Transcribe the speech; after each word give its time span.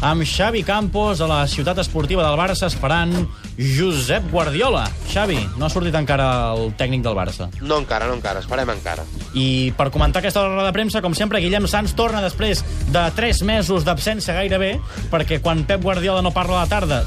amb 0.00 0.24
Xavi 0.24 0.62
Campos 0.64 1.20
a 1.20 1.26
la 1.28 1.42
ciutat 1.46 1.78
esportiva 1.82 2.24
del 2.24 2.38
Barça 2.38 2.66
esperant 2.70 3.12
Josep 3.60 4.30
Guardiola. 4.32 4.86
Xavi, 5.12 5.36
no 5.58 5.66
ha 5.66 5.68
sortit 5.68 5.94
encara 5.98 6.54
el 6.56 6.70
tècnic 6.80 7.02
del 7.04 7.12
Barça. 7.18 7.50
No 7.60 7.76
encara, 7.82 8.06
no 8.08 8.14
encara, 8.16 8.40
esperem 8.40 8.70
encara. 8.72 9.04
I 9.36 9.72
per 9.76 9.90
comentar 9.92 10.22
aquesta 10.22 10.46
roda 10.46 10.64
de 10.64 10.72
premsa, 10.72 11.02
com 11.04 11.12
sempre, 11.14 11.42
Guillem 11.44 11.66
Sanz 11.68 11.92
torna 11.98 12.22
després 12.24 12.62
de 12.88 13.02
3 13.18 13.42
mesos 13.44 13.84
d'absència 13.84 14.32
gairebé, 14.38 14.78
perquè 15.12 15.42
quan 15.44 15.66
Pep 15.68 15.82
Guardiola 15.84 16.22
no 16.24 16.32
parla 16.32 16.62
a 16.62 16.64
la 16.64 16.70
tarda, 16.72 17.02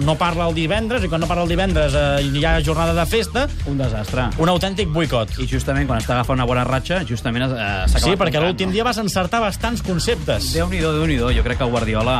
no 0.00 0.16
parla 0.16 0.48
el 0.48 0.56
divendres, 0.56 1.04
i 1.04 1.10
quan 1.12 1.20
no 1.20 1.28
parla 1.28 1.44
el 1.44 1.52
divendres 1.52 1.92
eh, 1.92 2.24
hi 2.24 2.44
ha 2.48 2.56
jornada 2.64 2.96
de 2.96 3.04
festa, 3.10 3.44
Un 3.68 3.76
desastre. 3.82 4.30
un 4.40 4.48
autèntic 4.48 4.88
boicot. 4.88 5.36
I 5.44 5.46
justament 5.50 5.86
quan 5.90 6.00
està 6.00 6.16
agafant 6.16 6.40
una 6.40 6.48
bona 6.48 6.64
ratxa, 6.64 7.02
justament 7.04 7.50
eh, 7.50 7.84
s'ha 7.92 8.00
Sí, 8.00 8.16
perquè 8.16 8.40
l'últim 8.40 8.70
no? 8.72 8.78
dia 8.78 8.84
vas 8.88 8.96
encertar 9.02 9.42
bastants 9.44 9.84
conceptes. 9.84 10.54
Déu-n'hi-do, 10.56 10.94
déu 10.96 11.06
nhi 11.06 11.20
déu 11.20 11.28
Jo 11.36 11.44
crec 11.44 11.60
que 11.60 11.68
el 11.68 11.70
Guardiola 11.76 12.16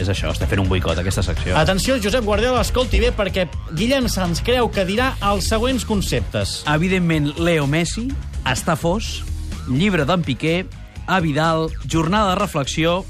és 0.00 0.08
això, 0.12 0.32
està 0.34 0.48
fent 0.50 0.62
un 0.62 0.68
boicot, 0.70 0.98
aquesta 1.00 1.24
secció. 1.26 1.56
Atenció, 1.58 1.98
Josep 2.02 2.24
Guardiola, 2.24 2.62
escolti 2.64 3.00
bé, 3.02 3.12
perquè 3.16 3.46
Guillem 3.76 4.08
Sanz 4.10 4.42
creu 4.46 4.70
que 4.72 4.86
dirà 4.88 5.12
els 5.30 5.48
següents 5.50 5.84
conceptes. 5.88 6.60
Evidentment, 6.70 7.32
Leo 7.38 7.66
Messi, 7.70 8.08
està 8.48 8.76
fos, 8.78 9.20
llibre 9.68 10.06
d'en 10.08 10.24
Piqué, 10.26 10.64
a 11.06 11.20
Vidal, 11.20 11.68
jornada 11.86 12.34
de 12.34 12.40
reflexió, 12.40 13.00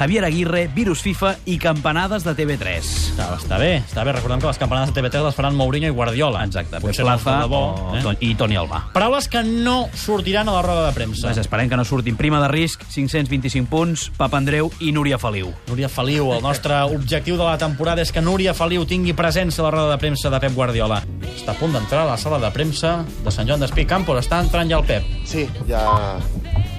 Javier 0.00 0.24
Aguirre, 0.24 0.62
virus 0.72 1.02
FIFA 1.04 1.34
i 1.44 1.58
campanades 1.60 2.24
de 2.24 2.32
TV3. 2.32 2.78
Està, 2.80 3.26
està 3.36 3.58
bé, 3.60 3.82
està 3.84 4.00
bé. 4.00 4.14
Recordem 4.16 4.40
que 4.40 4.48
les 4.48 4.56
campanades 4.56 4.94
de 4.94 4.96
TV3 4.96 5.26
les 5.26 5.36
faran 5.36 5.52
Mourinho 5.58 5.90
i 5.90 5.92
Guardiola. 5.92 6.40
Exacte, 6.48 6.80
Potser 6.80 7.04
Plaza 7.04 7.34
de 7.42 7.48
bo. 7.52 7.58
o, 7.76 7.98
Eh? 7.98 8.14
I 8.24 8.30
Toni 8.34 8.56
Albà. 8.56 8.86
Paraules 8.94 9.28
que 9.28 9.42
no 9.44 9.90
sortiran 9.92 10.48
a 10.48 10.54
la 10.56 10.62
roda 10.64 10.86
de 10.86 10.94
premsa. 10.96 11.26
Doncs 11.28 11.42
esperem 11.44 11.68
que 11.68 11.76
no 11.76 11.84
surtin 11.84 12.16
prima 12.16 12.40
de 12.40 12.48
risc, 12.48 12.80
525 12.88 13.68
punts, 13.68 14.06
Pap 14.16 14.32
Andreu 14.40 14.72
i 14.80 14.88
Núria 14.90 15.18
Feliu. 15.20 15.52
Núria 15.68 15.90
Feliu, 15.92 16.32
el 16.32 16.40
nostre 16.42 16.80
objectiu 16.96 17.36
de 17.36 17.44
la 17.44 17.58
temporada 17.60 18.00
és 18.00 18.10
que 18.10 18.24
Núria 18.24 18.54
Feliu 18.56 18.86
tingui 18.88 19.12
presència 19.12 19.60
a 19.60 19.68
la 19.68 19.74
roda 19.76 19.90
de 19.92 19.98
premsa 20.00 20.32
de 20.32 20.40
Pep 20.40 20.56
Guardiola. 20.56 21.02
Està 21.36 21.52
a 21.52 21.58
punt 21.60 21.76
d'entrar 21.76 22.06
a 22.06 22.12
la 22.14 22.16
sala 22.16 22.40
de 22.40 22.48
premsa 22.56 23.02
de 23.20 23.30
Sant 23.36 23.46
Joan 23.46 23.60
d'Espí 23.60 23.84
Campos. 23.84 24.16
Està 24.24 24.40
entrant 24.40 24.64
ja 24.72 24.80
el 24.80 24.88
Pep. 24.88 25.04
Sí, 25.28 25.44
ja 25.68 26.16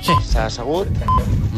Sí. 0.01 0.13
s'ha 0.25 0.47
assegut 0.47 0.87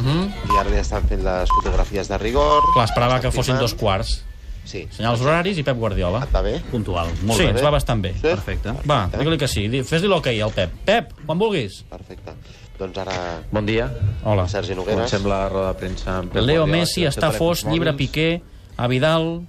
-huh. 0.03 0.53
i 0.53 0.59
ara 0.59 0.69
li 0.69 0.77
estan 0.77 1.07
fent 1.07 1.23
les 1.23 1.49
fotografies 1.49 2.07
de 2.09 2.17
rigor. 2.17 2.61
Clar, 2.73 2.85
esperava 2.85 3.19
que 3.21 3.31
fossin 3.31 3.57
dos 3.59 3.73
quarts. 3.73 4.23
Sí. 4.65 4.87
Senyals 4.91 5.19
horaris 5.21 5.57
i 5.57 5.63
Pep 5.63 5.75
Guardiola. 5.77 6.23
Et 6.23 6.31
va 6.33 6.41
bé? 6.41 6.61
Puntual, 6.71 7.09
molt 7.23 7.37
sí, 7.39 7.43
bé. 7.45 7.49
ens 7.51 7.63
va 7.63 7.69
bastant 7.71 8.01
bé. 8.01 8.13
Sí? 8.13 8.21
Perfecte. 8.21 8.73
Va, 8.87 9.09
digue-li 9.11 9.37
que 9.37 9.47
sí. 9.47 9.67
Fes-li 9.83 10.07
l'hoquei 10.07 10.39
al 10.41 10.51
Pep. 10.55 10.71
Pep, 10.85 11.11
quan 11.25 11.37
vulguis. 11.37 11.81
Perfecte. 11.89 12.31
Doncs 12.79 12.97
ara 12.97 13.41
Bon 13.51 13.65
dia. 13.65 13.89
Hola. 14.23 14.47
Sergi 14.47 14.73
Nogueres. 14.73 14.95
Comencem 15.11 15.27
la 15.29 15.49
roda 15.49 15.73
de 15.73 15.79
premsa. 15.79 16.19
amb 16.19 16.31
Pep 16.31 16.41
Leo 16.41 16.63
Guardiola. 16.63 16.79
Messi, 16.79 17.03
està 17.05 17.31
fos, 17.35 17.65
llibre 17.65 17.93
Piqué, 17.93 18.41
a 18.77 18.87
Vidal, 18.87 19.41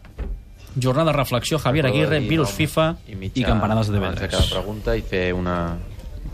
jornada 0.76 1.12
de 1.12 1.16
reflexió, 1.16 1.58
Javier 1.58 1.86
Aguirre, 1.86 2.18
i 2.20 2.28
virus 2.28 2.50
FIFA, 2.50 2.96
mitja 3.16 3.40
i 3.40 3.44
campanades 3.44 3.88
de 3.88 3.98
abans 3.98 4.18
TV3. 4.18 4.20
de 4.20 4.28
cada 4.28 4.50
pregunta 4.50 4.96
i 4.96 5.02
fer 5.02 5.32
una... 5.32 5.78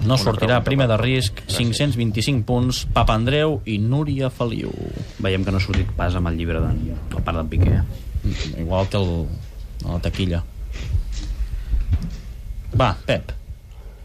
no 0.06 0.16
sortirà 0.16 0.60
pregunta 0.60 0.66
primer 0.68 0.86
de 0.90 0.96
risc, 1.00 1.42
Gràcies. 1.42 1.58
525 1.58 2.46
punts, 2.48 2.84
Papandreu 2.94 3.58
i 3.68 3.78
Núria 3.82 4.30
Feliu. 4.32 4.72
Veiem 5.20 5.44
que 5.44 5.52
no 5.52 5.60
ha 5.60 5.64
sortit 5.64 5.90
pas 5.96 6.16
amb 6.16 6.30
el 6.30 6.38
llibre 6.40 6.62
d'en 6.62 6.80
el 6.94 7.24
pare 7.24 7.36
d'en 7.40 7.50
Piqué. 7.50 7.82
Igual 8.60 8.88
que 8.88 9.00
el, 9.00 9.26
a 9.84 9.92
la 9.92 10.00
taquilla. 10.04 10.42
Va, 12.76 12.94
Pep. 13.06 13.34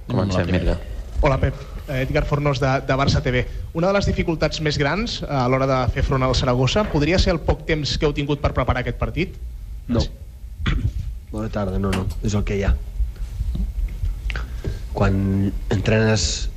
La 0.08 0.14
Comencem. 0.14 0.52
Mirga. 0.52 0.78
Hola, 1.22 1.40
Pep. 1.40 1.56
Edgar 1.88 2.26
Fornós, 2.26 2.60
de, 2.60 2.72
de 2.82 2.96
Barça 2.98 3.22
TV. 3.22 3.46
Una 3.78 3.92
de 3.92 4.00
les 4.00 4.08
dificultats 4.10 4.62
més 4.66 4.80
grans 4.82 5.20
eh, 5.22 5.30
a 5.30 5.46
l'hora 5.52 5.68
de 5.70 5.78
fer 5.94 6.04
front 6.08 6.26
al 6.26 6.34
Saragossa 6.38 6.86
podria 6.90 7.20
ser 7.22 7.36
el 7.36 7.44
poc 7.46 7.66
temps 7.70 7.98
que 8.00 8.08
heu 8.08 8.16
tingut 8.18 8.42
per 8.42 8.56
preparar 8.58 8.82
aquest 8.82 8.98
partit? 8.98 9.38
No. 9.88 10.02
Bona 11.32 11.50
tarda, 11.54 11.78
no, 11.80 11.92
no. 11.94 12.08
És 12.26 12.34
el 12.34 12.46
que 12.48 12.58
hi 12.58 12.66
ha. 12.66 12.74
Quan 14.96 15.52
entrenes 15.76 16.50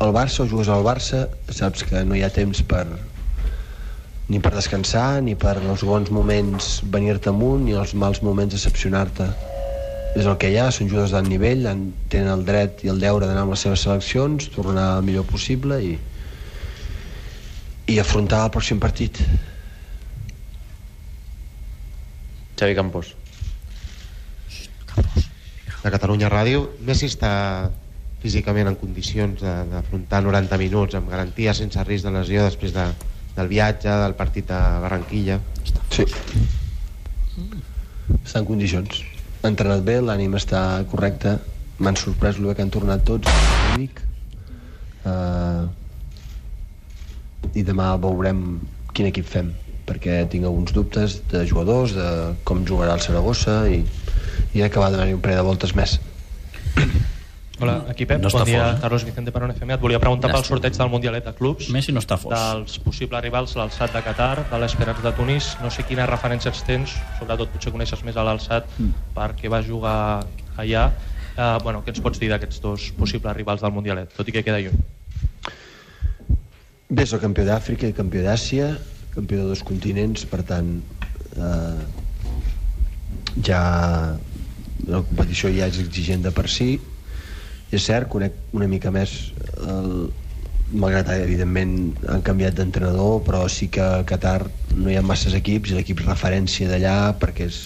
al 0.00 0.12
Barça 0.16 0.42
o 0.42 0.48
jugues 0.48 0.70
al 0.72 0.84
Barça, 0.86 1.26
saps 1.52 1.84
que 1.86 2.02
no 2.08 2.16
hi 2.16 2.24
ha 2.24 2.32
temps 2.32 2.64
per 2.66 2.86
ni 4.32 4.38
per 4.40 4.54
descansar, 4.54 5.20
ni 5.20 5.34
per 5.36 5.58
els 5.60 5.82
bons 5.84 6.08
moments 6.14 6.78
venir-te 6.94 7.28
amunt, 7.28 7.66
ni 7.66 7.74
els 7.76 7.92
mals 7.92 8.22
moments 8.24 8.54
decepcionar-te. 8.54 9.26
És 10.16 10.24
el 10.24 10.36
que 10.40 10.48
hi 10.52 10.56
ha, 10.60 10.70
són 10.72 10.88
jugadors 10.88 11.12
d'alt 11.12 11.28
nivell, 11.28 11.68
tenen 12.12 12.32
el 12.32 12.44
dret 12.48 12.80
i 12.86 12.92
el 12.92 13.00
deure 13.02 13.28
d'anar 13.28 13.44
amb 13.44 13.52
les 13.52 13.64
seves 13.66 13.84
seleccions, 13.84 14.48
tornar 14.54 14.86
el 14.98 15.06
millor 15.08 15.26
possible 15.28 15.80
i, 15.84 15.92
i 17.92 17.98
afrontar 18.00 18.44
el 18.46 18.52
pròxim 18.56 18.80
partit. 18.80 19.20
Xavi 22.56 22.76
Campos. 22.78 23.16
De 25.82 25.90
Catalunya 25.90 26.30
Ràdio. 26.30 26.66
Messi 26.86 27.08
està 27.10 27.32
físicament 28.22 28.70
en 28.70 28.76
condicions 28.78 29.40
d'afrontar 29.42 30.22
90 30.22 30.58
minuts 30.60 30.94
amb 30.98 31.10
garantia, 31.10 31.54
sense 31.58 31.82
risc 31.88 32.06
de 32.06 32.12
lesió 32.14 32.44
després 32.46 32.74
de, 32.74 32.84
del 33.36 33.50
viatge, 33.50 33.90
del 33.90 34.14
partit 34.18 34.50
a 34.54 34.60
Barranquilla. 34.84 35.40
Sí. 35.90 36.06
Està 38.22 38.42
en 38.42 38.46
condicions. 38.46 39.02
Ha 39.42 39.50
entrenat 39.50 39.82
bé, 39.82 39.98
l'ànim 40.00 40.38
està 40.38 40.62
correcte. 40.90 41.34
M'han 41.82 41.98
sorprès 41.98 42.38
el 42.38 42.52
que 42.54 42.62
han 42.62 42.70
tornat 42.70 43.02
tots. 43.08 43.26
Uh, 45.02 45.66
I 47.58 47.64
demà 47.66 47.96
veurem 47.98 48.60
quin 48.94 49.08
equip 49.08 49.26
fem 49.26 49.50
perquè 49.82 50.20
tinc 50.30 50.46
alguns 50.46 50.70
dubtes 50.70 51.16
de 51.32 51.42
jugadors, 51.48 51.96
de 51.96 52.06
com 52.46 52.62
jugarà 52.68 52.94
el 52.94 53.02
Saragossa 53.02 53.56
i, 53.66 53.80
i 54.52 54.60
he 54.60 54.64
acabat 54.66 54.92
donant-hi 54.94 55.14
un 55.16 55.20
parell 55.24 55.40
de 55.40 55.46
voltes 55.46 55.74
més. 55.78 55.98
Hola, 57.62 57.84
aquí 57.88 58.06
Pep, 58.06 58.18
No 58.18 58.30
bon 58.32 58.44
dia, 58.44 58.58
fora. 58.58 58.80
Carlos 58.80 59.04
Vicente 59.06 59.30
per 59.30 59.42
FM. 59.44 59.74
Et 59.76 59.80
volia 59.80 60.00
preguntar 60.02 60.30
pel 60.30 60.40
Llàstima. 60.40 60.56
sorteig 60.56 60.76
del 60.76 60.88
Mundialet 60.90 61.24
de 61.24 61.32
Clubs, 61.38 61.68
Messi 61.70 61.92
no 61.92 62.00
està 62.00 62.16
fos. 62.18 62.32
dels 62.32 62.78
possibles 62.82 63.22
rivals, 63.22 63.54
l'Alçat 63.54 63.92
de 63.94 64.02
Qatar, 64.02 64.50
de 64.50 64.58
l'Esperance 64.58 65.02
de 65.04 65.12
Tunis. 65.12 65.56
No 65.62 65.70
sé 65.70 65.84
quines 65.86 66.08
referències 66.08 66.64
tens, 66.66 66.96
sobretot 67.20 67.52
potser 67.54 67.70
coneixes 67.70 68.02
més 68.02 68.16
a 68.16 68.24
l'Alçat, 68.26 68.66
perquè 69.14 69.48
va 69.52 69.62
jugar 69.62 70.26
allà. 70.56 70.90
Uh, 71.32 71.62
bueno, 71.62 71.84
què 71.84 71.94
ens 71.94 72.00
pots 72.00 72.18
dir 72.18 72.28
d'aquests 72.28 72.60
dos 72.60 72.90
possibles 72.98 73.36
rivals 73.36 73.62
del 73.62 73.70
Mundialet, 73.72 74.10
tot 74.16 74.28
i 74.28 74.32
que 74.32 74.42
queda 74.42 74.58
lluny? 74.60 74.76
Bé, 76.90 77.06
soc 77.06 77.22
campió 77.22 77.46
d'Àfrica 77.46 77.86
i 77.86 77.94
campió 77.96 78.20
d'Àsia, 78.26 78.76
campió 79.14 79.38
de 79.38 79.46
dos 79.54 79.62
continents, 79.62 80.26
per 80.28 80.42
tant, 80.42 80.82
eh, 81.38 81.78
ja 83.46 83.62
la 84.92 85.04
competició 85.08 85.50
ja 85.54 85.68
és 85.70 85.80
exigent 85.82 86.24
de 86.24 86.32
per 86.34 86.48
si. 86.50 86.74
I 87.72 87.78
és 87.78 87.86
cert, 87.88 88.08
conec 88.12 88.36
una 88.52 88.68
mica 88.68 88.92
més 88.92 89.32
el, 89.64 90.10
malgrat 90.72 91.10
evidentment 91.12 91.92
han 92.08 92.24
canviat 92.24 92.56
d'entrenador 92.56 93.20
però 93.26 93.44
sí 93.52 93.68
que 93.72 93.82
a 93.82 94.04
Qatar 94.08 94.46
no 94.76 94.90
hi 94.90 94.96
ha 94.96 95.04
masses 95.04 95.36
equips 95.36 95.72
i 95.72 95.76
l'equip 95.76 96.00
referència 96.06 96.70
d'allà 96.70 96.96
perquè 97.20 97.48
és 97.50 97.60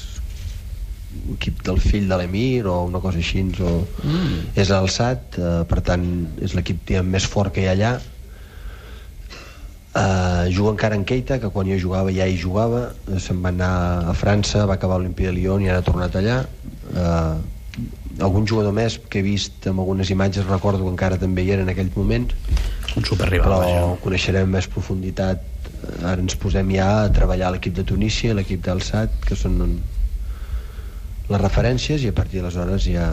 equip 1.37 1.63
del 1.67 1.79
fill 1.81 2.11
de 2.11 2.19
l'Emir 2.19 2.67
o 2.67 2.81
una 2.89 3.01
cosa 3.01 3.23
així 3.23 3.45
o 3.63 3.73
mm. 4.03 4.59
és 4.59 4.73
l'alçat 4.73 5.39
eh, 5.39 5.63
per 5.71 5.81
tant 5.87 6.05
és 6.43 6.55
l'equip 6.59 6.83
diguem, 6.89 7.09
més 7.15 7.27
fort 7.31 7.55
que 7.55 7.63
hi 7.63 7.71
ha 7.71 7.77
allà 7.77 7.93
eh, 9.95 10.45
juga 10.57 10.75
encara 10.75 10.99
en 10.99 11.07
Keita 11.09 11.39
que 11.43 11.53
quan 11.55 11.71
jo 11.71 11.79
jugava 11.87 12.15
ja 12.15 12.27
hi 12.27 12.37
jugava 12.43 12.89
se'n 13.23 13.43
va 13.45 13.55
anar 13.55 13.73
a 14.11 14.17
França 14.19 14.67
va 14.67 14.81
acabar 14.81 14.99
a 14.99 15.05
l'Olimpia 15.05 15.31
de 15.31 15.39
Lyon 15.39 15.63
i 15.63 15.71
ara 15.71 15.85
ha 15.85 15.87
tornat 15.87 16.19
allà 16.19 16.43
eh, 16.95 17.35
algun 18.21 18.47
jugador 18.49 18.73
més 18.73 18.99
que 19.11 19.21
he 19.21 19.25
vist 19.27 19.67
amb 19.69 19.83
algunes 19.83 20.11
imatges 20.11 20.47
recordo 20.49 20.85
que 20.85 20.93
encara 20.95 21.19
també 21.21 21.45
hi 21.45 21.53
era 21.57 21.67
en 21.67 21.73
aquell 21.73 21.91
moment 21.97 22.31
Un 22.97 23.05
superrival, 23.05 23.45
però 23.45 23.59
vaja. 23.61 23.83
ho 23.85 23.99
coneixerem 24.01 24.49
més 24.49 24.69
profunditat 24.73 25.43
ara 26.03 26.17
ens 26.23 26.37
posem 26.41 26.71
ja 26.73 26.89
a 27.03 27.11
treballar 27.13 27.53
l'equip 27.53 27.75
de 27.77 27.85
Tunísia 27.85 28.33
i 28.33 28.39
l'equip 28.39 28.63
d'Alçat 28.65 29.21
que 29.27 29.37
són 29.37 29.61
les 31.29 31.41
referències 31.43 32.03
i 32.07 32.09
a 32.09 32.17
partir 32.17 32.41
d'aleshores 32.41 32.89
ja 32.89 33.11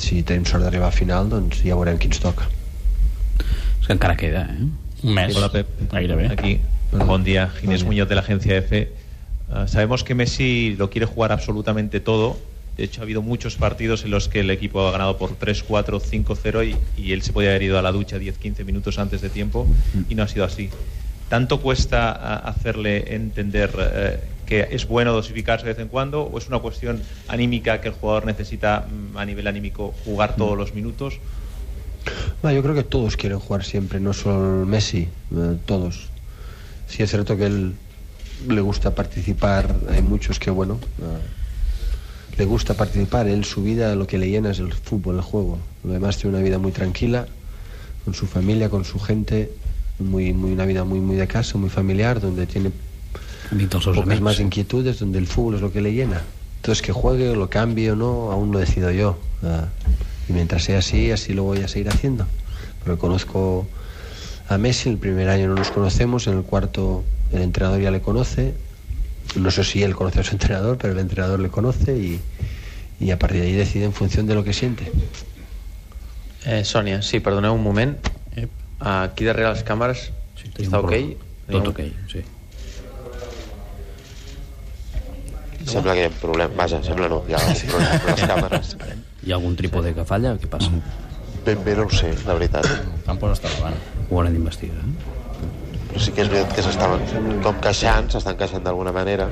si 0.00 0.22
tenim 0.22 0.46
sort 0.48 0.62
d'arribar 0.64 0.88
a 0.92 0.94
final 0.94 1.28
doncs 1.28 1.64
ja 1.64 1.76
veurem 1.76 1.98
qui 1.98 2.12
ens 2.12 2.22
toca 2.22 2.46
És 3.80 3.86
que 3.86 3.94
encara 3.96 4.16
queda, 4.16 4.44
eh? 4.52 4.68
Un 5.02 5.14
mes. 5.16 5.34
Hola 5.36 5.48
Pep. 5.50 5.68
Gairebé. 5.90 6.26
Aquí. 6.30 6.60
Buen 6.92 7.24
día, 7.24 7.48
Ginés 7.60 7.80
día. 7.80 7.88
Muñoz 7.88 8.08
de 8.08 8.14
la 8.14 8.20
agencia 8.20 8.58
EFE. 8.58 8.92
Uh, 9.48 9.66
sabemos 9.66 10.04
que 10.04 10.14
Messi 10.14 10.76
lo 10.76 10.90
quiere 10.90 11.06
jugar 11.06 11.32
absolutamente 11.32 12.00
todo. 12.00 12.36
De 12.76 12.84
hecho, 12.84 13.00
ha 13.00 13.04
habido 13.04 13.22
muchos 13.22 13.56
partidos 13.56 14.04
en 14.04 14.10
los 14.10 14.28
que 14.28 14.40
el 14.40 14.50
equipo 14.50 14.86
ha 14.86 14.92
ganado 14.92 15.18
por 15.18 15.36
3, 15.36 15.62
4, 15.62 16.00
5, 16.00 16.38
0 16.40 16.64
y, 16.64 17.12
él 17.12 17.22
se 17.22 17.32
podía 17.32 17.50
haber 17.50 17.64
ido 17.64 17.78
a 17.78 17.82
la 17.82 17.92
ducha 17.92 18.18
10, 18.18 18.38
15 18.38 18.64
minutos 18.64 18.98
antes 18.98 19.20
de 19.20 19.28
tiempo 19.28 19.66
y 20.08 20.14
no 20.14 20.22
ha 20.22 20.28
sido 20.28 20.44
así. 20.44 20.70
¿Tanto 21.28 21.60
cuesta 21.60 22.36
hacerle 22.38 23.14
entender 23.14 23.70
uh, 23.76 24.46
que 24.46 24.66
es 24.72 24.88
bueno 24.88 25.12
dosificarse 25.12 25.64
de 25.64 25.74
vez 25.74 25.80
en 25.80 25.88
cuando 25.88 26.22
o 26.22 26.38
es 26.38 26.48
una 26.48 26.58
cuestión 26.58 27.00
anímica 27.28 27.80
que 27.80 27.88
el 27.88 27.94
jugador 27.94 28.26
necesita 28.26 28.86
mm, 28.88 29.16
a 29.16 29.24
nivel 29.24 29.46
anímico 29.46 29.94
jugar 30.04 30.34
todos 30.36 30.58
los 30.58 30.74
minutos? 30.74 31.20
Yo 32.42 32.62
creo 32.62 32.74
que 32.74 32.82
todos 32.82 33.16
quieren 33.16 33.38
jugar 33.38 33.64
siempre, 33.64 34.00
no 34.00 34.12
solo 34.12 34.66
Messi, 34.66 35.08
eh, 35.36 35.56
todos. 35.66 36.08
Sí 36.88 37.02
es 37.02 37.10
cierto 37.10 37.36
que 37.36 37.46
él 37.46 37.74
le 38.48 38.60
gusta 38.60 38.94
participar, 38.94 39.74
hay 39.88 40.02
muchos 40.02 40.38
que, 40.38 40.50
bueno, 40.50 40.80
eh, 40.98 41.39
le 42.36 42.44
gusta 42.44 42.74
participar, 42.74 43.28
él 43.28 43.44
su 43.44 43.62
vida 43.62 43.94
lo 43.94 44.06
que 44.06 44.18
le 44.18 44.30
llena 44.30 44.50
es 44.50 44.58
el 44.58 44.72
fútbol, 44.72 45.16
el 45.16 45.22
juego. 45.22 45.58
Lo 45.84 45.92
demás 45.92 46.16
tiene 46.16 46.36
una 46.36 46.44
vida 46.44 46.58
muy 46.58 46.72
tranquila, 46.72 47.26
con 48.04 48.14
su 48.14 48.26
familia, 48.26 48.70
con 48.70 48.84
su 48.84 48.98
gente, 48.98 49.52
muy, 49.98 50.32
muy, 50.32 50.52
una 50.52 50.64
vida 50.64 50.84
muy, 50.84 51.00
muy 51.00 51.16
de 51.16 51.26
casa, 51.26 51.58
muy 51.58 51.70
familiar, 51.70 52.20
donde 52.20 52.46
tiene 52.46 52.70
pocas 53.50 53.86
amics. 53.86 54.20
más 54.20 54.40
inquietudes, 54.40 54.98
donde 54.98 55.18
el 55.18 55.26
fútbol 55.26 55.56
es 55.56 55.60
lo 55.60 55.72
que 55.72 55.80
le 55.80 55.92
llena. 55.92 56.22
Entonces, 56.56 56.82
que 56.82 56.92
juegue, 56.92 57.34
lo 57.34 57.48
cambie 57.48 57.90
o 57.92 57.96
no, 57.96 58.30
aún 58.30 58.52
lo 58.52 58.58
decido 58.58 58.90
yo. 58.90 59.18
Y 60.28 60.32
mientras 60.32 60.64
sea 60.64 60.78
así, 60.78 61.10
así 61.10 61.32
lo 61.32 61.44
voy 61.44 61.60
a 61.60 61.68
seguir 61.68 61.88
haciendo. 61.88 62.26
Porque 62.84 62.98
conozco 62.98 63.66
a 64.48 64.58
Messi, 64.58 64.88
el 64.88 64.98
primer 64.98 65.28
año 65.28 65.48
no 65.48 65.54
nos 65.54 65.70
conocemos, 65.70 66.26
en 66.26 66.36
el 66.36 66.42
cuarto 66.42 67.04
el 67.32 67.42
entrenador 67.42 67.80
ya 67.80 67.90
le 67.90 68.00
conoce. 68.00 68.54
No 69.36 69.50
sé 69.50 69.64
si 69.64 69.82
él 69.82 69.94
conoce 69.94 70.20
a 70.20 70.24
su 70.24 70.32
entrenador, 70.34 70.76
pero 70.78 70.92
el 70.92 70.98
entrenador 70.98 71.40
le 71.40 71.48
conoce 71.48 71.96
y, 71.96 72.20
y 72.98 73.10
a 73.10 73.18
partir 73.18 73.40
de 73.40 73.46
ahí 73.46 73.52
decide 73.52 73.84
en 73.84 73.92
función 73.92 74.26
de 74.26 74.34
lo 74.34 74.44
que 74.44 74.52
siente. 74.52 74.90
Eh, 76.46 76.64
Sònia, 76.64 77.02
sí, 77.02 77.20
perdoneu 77.20 77.52
un 77.54 77.62
moment. 77.62 77.98
Ep. 78.34 78.50
Aquí 78.80 79.26
darrere 79.28 79.50
les 79.52 79.60
càmeres 79.60 80.08
Sí, 80.40 80.48
està 80.64 80.80
ok? 80.80 80.94
Tot 81.50 81.66
ok, 81.68 81.80
sí. 82.08 82.22
Sembla 85.68 85.92
que 85.92 86.00
hi 86.00 86.06
ha 86.06 86.08
un 86.08 86.16
problema. 86.22 86.54
Vaja, 86.56 86.80
sembla 86.82 87.10
no, 87.12 87.20
hi 87.28 87.36
ha 87.36 87.42
un 87.44 87.60
problema 87.60 87.98
amb 87.98 88.08
les 88.08 88.24
càmeres. 88.32 88.74
Hi 89.20 89.34
ha 89.34 89.36
algun 89.36 89.52
trípode 89.52 89.90
que 89.92 90.04
falla? 90.08 90.30
Què 90.40 90.48
passa? 90.48 90.70
Ben 91.44 91.58
bé 91.60 91.74
no 91.76 91.84
ho 91.84 91.90
sé, 91.92 92.14
la 92.24 92.32
veritat. 92.38 92.64
Campos 93.04 93.34
està 93.34 93.50
davant. 93.52 93.76
Ho 94.08 94.16
haurem 94.16 94.32
d'investigar. 94.32 94.80
Eh? 94.80 95.10
Però 95.90 96.00
sí 96.02 96.14
que 96.14 96.22
és 96.24 96.30
veritat 96.32 96.54
que 96.56 96.62
s'estaven 96.66 97.40
com 97.44 97.60
queixant, 97.62 98.10
s'estan 98.14 98.38
queixant 98.40 98.62
d'alguna 98.64 98.92
manera. 98.94 99.28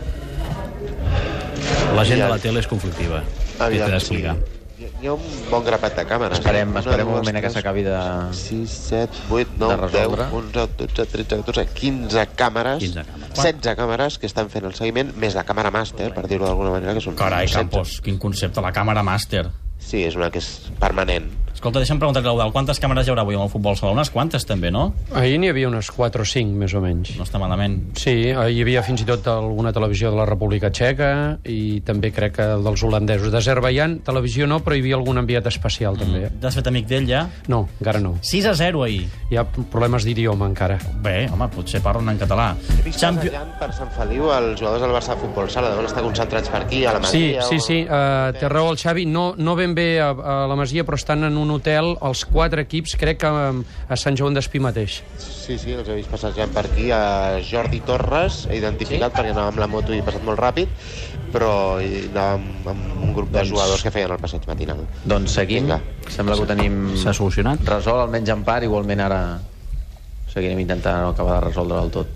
La 1.96 2.05
gent 2.05 2.20
de 2.20 2.28
la 2.31 2.38
tele 2.43 2.60
és 2.62 2.69
conflictiva. 2.70 3.22
Què 3.58 3.66
Aviam, 3.66 3.88
t'he 3.88 3.96
d'explicar? 3.96 4.37
sí. 4.38 4.55
Hi 4.99 5.06
ha 5.06 5.12
un 5.14 5.22
bon 5.50 5.62
grapat 5.66 5.94
de 5.99 6.02
càmeres. 6.06 6.38
Esperem, 6.38 6.70
Una, 6.70 6.81
esperem 6.82 7.06
un 7.06 7.16
moment 7.19 7.37
a 7.38 7.40
que 7.43 7.50
s'acabi 7.55 7.82
de... 7.87 7.94
6, 8.34 8.75
7, 8.90 9.20
8, 9.31 9.52
de 9.58 9.58
9, 9.64 9.76
10, 9.76 9.93
resoldre. 9.93 10.26
11, 10.38 10.64
12, 10.78 11.06
13, 11.12 11.38
14, 11.43 11.64
15 11.75 12.25
càmeres, 12.38 12.78
15 12.82 13.04
càmeres. 13.06 13.34
16 13.38 13.76
càmeres 13.78 14.19
que 14.22 14.31
estan 14.31 14.50
fent 14.50 14.66
el 14.70 14.75
seguiment, 14.78 15.11
més 15.19 15.34
la 15.38 15.44
càmera 15.46 15.70
màster, 15.75 16.12
per 16.14 16.25
dir-ho 16.31 16.46
d'alguna 16.46 16.72
manera, 16.76 16.94
que 16.99 17.02
són 17.02 17.19
Carai, 17.19 17.46
16. 17.50 17.58
Campos, 17.58 17.96
quin 18.06 18.19
concepte, 18.22 18.62
la 18.62 18.72
càmera 18.75 19.02
màster. 19.06 19.44
Sí, 19.78 20.02
és 20.06 20.19
una 20.19 20.31
que 20.34 20.43
és 20.43 20.50
permanent. 20.82 21.26
Escolta, 21.58 21.81
deixa'm 21.82 21.99
preguntar, 21.99 22.20
Claudel, 22.22 22.52
quantes 22.55 22.78
càmeres 22.78 23.08
hi 23.08 23.10
haurà 23.10 23.25
avui 23.25 23.34
amb 23.34 23.43
el 23.43 23.50
futbol 23.50 23.75
sala? 23.75 23.90
Unes 23.90 24.12
quantes, 24.14 24.44
també, 24.46 24.69
no? 24.70 24.93
Ahir 25.19 25.40
n'hi 25.43 25.49
havia 25.50 25.66
unes 25.66 25.88
4 25.90 26.22
o 26.22 26.26
5, 26.31 26.52
més 26.55 26.70
o 26.78 26.78
menys. 26.81 27.16
No 27.19 27.25
està 27.26 27.40
malament. 27.43 27.81
Sí, 27.99 28.12
eh, 28.31 28.44
hi 28.55 28.60
havia 28.62 28.84
fins 28.87 29.02
i 29.02 29.06
tot 29.08 29.26
alguna 29.32 29.72
televisió 29.75 30.12
de 30.12 30.20
la 30.20 30.26
República 30.28 30.70
Txeca 30.70 31.08
i 31.50 31.81
també 31.82 32.12
crec 32.14 32.37
que 32.37 32.46
dels 32.62 32.84
holandesos 32.87 33.32
d'Azerbaijan. 33.34 33.96
Televisió 34.06 34.46
no, 34.46 34.60
però 34.62 34.76
hi 34.78 34.84
havia 34.84 35.00
algun 35.00 35.19
enviat 35.19 35.49
especial, 35.50 35.96
Mm. 35.96 35.99
també. 35.99 36.31
T'has 36.44 36.55
fet 36.60 36.70
amic 36.70 36.87
d'ell, 36.87 37.08
ja? 37.10 37.25
No, 37.49 37.64
encara 37.81 37.99
no. 37.99 38.14
6 38.22 38.46
a 38.46 38.54
0 38.54 38.84
ahir. 38.84 39.08
Hi 39.32 39.37
ha 39.37 39.44
problemes 39.50 40.04
d'idioma, 40.06 40.46
encara. 40.46 40.78
Bé, 41.02 41.26
home, 41.28 41.49
potser 41.49 41.82
parlen 41.82 42.08
en 42.14 42.19
català. 42.22 42.52
He 42.78 42.82
vist 42.87 43.00
Champions... 43.02 43.34
per 43.58 43.72
Sant 43.75 43.90
Feliu 43.99 44.31
els 44.31 44.61
jugadors 44.61 44.81
del 44.87 44.94
Barça 44.94 45.16
de 45.16 45.22
Futbol 45.26 45.50
Sala, 45.50 45.75
deuen 45.75 45.90
estar 45.90 46.06
concentrats 46.06 46.49
per 46.54 46.62
aquí, 46.62 46.84
a 46.87 46.93
la 46.94 47.02
Sí, 47.02 47.34
Masia... 47.34 47.43
sí, 47.50 47.56
o- 47.56 47.66
sí, 47.66 47.82
uh, 47.82 48.31
té 48.38 48.49
raó 48.49 48.70
el 48.70 48.78
Xavi, 48.78 49.06
no, 49.11 49.34
no 49.37 49.56
ben 49.58 49.75
bé 49.75 49.99
a, 50.00 50.11
a 50.14 50.38
la 50.46 50.54
Masia, 50.54 50.87
però 50.87 50.94
estan 50.94 51.25
en 51.25 51.37
un 51.37 51.47
hotel, 51.54 51.94
els 52.04 52.24
quatre 52.28 52.62
equips, 52.66 52.94
crec 53.00 53.18
que 53.22 53.28
um, 53.30 53.62
a 53.88 53.96
Sant 53.96 54.16
Joan 54.18 54.34
d'Espí 54.36 54.60
mateix. 54.60 55.00
Sí, 55.18 55.56
sí, 55.58 55.72
els 55.72 55.88
he 55.88 55.96
vist 55.96 56.10
passejant 56.12 56.52
per 56.54 56.66
aquí. 56.68 56.90
A 56.92 57.38
Jordi 57.44 57.80
Torres, 57.86 58.46
he 58.50 58.58
identificat, 58.60 59.10
sí? 59.12 59.16
perquè 59.18 59.32
anava 59.34 59.48
amb 59.52 59.58
la 59.62 59.68
moto 59.70 59.94
i 59.94 60.00
he 60.00 60.06
passat 60.06 60.24
molt 60.26 60.38
ràpid, 60.40 60.68
però 61.32 61.78
anava 61.80 62.36
amb, 62.38 62.68
amb 62.74 63.02
un 63.08 63.14
grup 63.16 63.30
de 63.32 63.38
Doncs- 63.40 63.50
jugadors 63.54 63.82
que 63.86 63.92
feien 63.94 64.12
el 64.12 64.20
passeig 64.22 64.44
matinal. 64.48 64.84
Doncs 65.04 65.38
seguim. 65.40 65.64
Vinga. 65.68 65.80
Sembla 66.08 66.36
que 66.36 66.44
ho 66.44 66.50
tenim 66.50 66.78
S'ha 66.96 67.12
solucionat? 67.16 67.64
resolt, 67.68 68.04
almenys 68.06 68.28
en 68.36 68.44
part. 68.44 68.64
Igualment 68.68 69.00
ara 69.04 69.22
seguirem 70.32 70.60
intentant 70.60 71.02
no 71.02 71.14
acabar 71.14 71.40
de 71.40 71.46
resoldre 71.48 71.80
del 71.80 71.90
tot. 71.90 72.14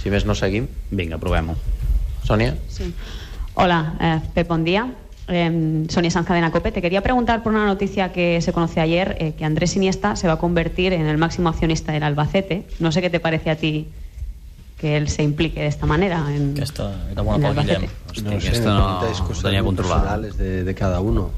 Si 0.00 0.08
més 0.10 0.24
no 0.24 0.34
seguim. 0.38 0.66
Vinga, 0.90 1.18
provem-ho. 1.20 1.56
Sònia? 2.24 2.54
Sí. 2.68 2.86
Hola, 3.60 3.80
eh, 4.00 4.20
Pep, 4.34 4.46
buen 4.48 4.62
día. 4.64 4.86
Eh, 5.32 5.86
Sonia 5.88 6.10
Sanz 6.10 6.26
Cadena 6.26 6.50
Cope. 6.50 6.72
Te 6.72 6.82
quería 6.82 7.02
preguntar 7.02 7.42
por 7.42 7.52
una 7.52 7.64
noticia 7.66 8.12
que 8.12 8.40
se 8.42 8.52
conoció 8.52 8.82
ayer, 8.82 9.16
eh, 9.20 9.32
que 9.38 9.44
Andrés 9.44 9.76
Iniesta 9.76 10.16
se 10.16 10.26
va 10.26 10.34
a 10.34 10.38
convertir 10.38 10.92
en 10.92 11.06
el 11.06 11.18
máximo 11.18 11.48
accionista 11.48 11.92
del 11.92 12.02
Albacete. 12.02 12.66
No 12.80 12.90
sé 12.90 13.00
qué 13.00 13.10
te 13.10 13.20
parece 13.20 13.50
a 13.50 13.56
ti 13.56 13.86
que 14.78 14.96
él 14.96 15.08
se 15.08 15.22
implique 15.22 15.60
de 15.60 15.66
esta 15.68 15.86
manera. 15.86 16.24
En, 16.34 16.54
era 17.12 17.22
Albacete. 17.50 17.76
Guillem. 17.78 17.90
Hòstia, 18.10 18.22
No 18.24 18.40
sé, 18.40 18.50
me 18.50 18.58
no 18.66 19.00
personales 19.76 20.36
de, 20.36 20.64
de 20.64 20.74
cada 20.74 21.00
uno. 21.00 21.30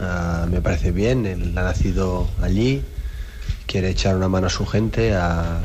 Ah, 0.00 0.46
me 0.50 0.60
parece 0.62 0.92
bien, 0.92 1.26
él 1.26 1.58
ha 1.58 1.62
nacido 1.64 2.28
allí, 2.40 2.82
quiere 3.66 3.90
echar 3.90 4.14
una 4.16 4.28
mano 4.28 4.46
a 4.46 4.50
su 4.50 4.64
gente, 4.64 5.14
a- 5.14 5.60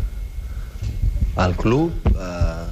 al 1.36 1.56
club, 1.56 1.94
ah, 2.18 2.66